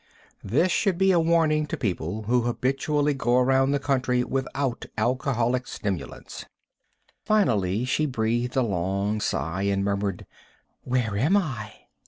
[0.43, 5.67] This should be a warning to people who habitually go around the country without alcoholic
[5.67, 6.43] stimulants.
[7.23, 10.25] Finally she breathed a long sigh and murmured,
[10.81, 11.81] "where am I?"